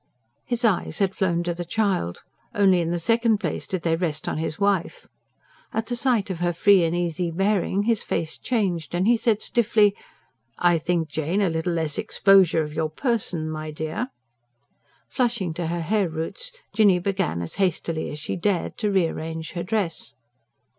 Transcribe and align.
His 0.47 0.65
eyes 0.65 0.97
had 0.97 1.13
flown 1.13 1.43
to 1.43 1.53
the 1.53 1.63
child; 1.63 2.23
only 2.55 2.81
in 2.81 2.89
the 2.89 2.97
second 2.97 3.37
place 3.37 3.67
did 3.67 3.83
they 3.83 3.95
rest 3.95 4.27
on 4.27 4.39
his 4.39 4.57
wife. 4.59 5.05
At 5.73 5.85
the 5.85 5.95
sight 5.95 6.31
of 6.31 6.39
her 6.39 6.53
free 6.53 6.83
and 6.83 6.95
easy 6.95 7.29
bearing 7.29 7.83
his 7.83 8.01
face 8.01 8.35
changed, 8.39 8.95
and 8.95 9.05
he 9.05 9.15
said 9.15 9.43
stiffly: 9.43 9.95
"I 10.57 10.79
think, 10.79 11.07
Jane, 11.07 11.39
a 11.39 11.49
little 11.49 11.73
less 11.73 11.99
exposure 11.99 12.63
of 12.63 12.73
your 12.73 12.89
person, 12.89 13.47
my 13.47 13.69
dear...." 13.69 14.07
Flushing 15.07 15.53
to 15.53 15.67
her 15.67 15.81
hair 15.81 16.09
roots, 16.09 16.51
Jinny 16.73 16.97
began 16.97 17.43
as 17.43 17.57
hastily 17.61 18.09
as 18.09 18.17
she 18.17 18.35
dared 18.35 18.79
to 18.79 18.89
re 18.91 19.05
arrange 19.07 19.51
her 19.51 19.61
dress. 19.61 20.15